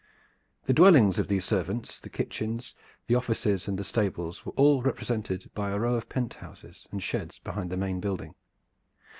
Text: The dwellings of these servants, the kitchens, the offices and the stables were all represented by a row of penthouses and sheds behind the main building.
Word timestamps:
The 0.65 0.73
dwellings 0.73 1.19
of 1.19 1.27
these 1.27 1.45
servants, 1.45 1.99
the 1.99 2.09
kitchens, 2.09 2.73
the 3.05 3.13
offices 3.13 3.67
and 3.67 3.77
the 3.77 3.83
stables 3.83 4.43
were 4.43 4.51
all 4.53 4.81
represented 4.81 5.51
by 5.53 5.69
a 5.69 5.77
row 5.77 5.93
of 5.93 6.09
penthouses 6.09 6.87
and 6.91 7.03
sheds 7.03 7.37
behind 7.37 7.69
the 7.69 7.77
main 7.77 7.99
building. 7.99 8.33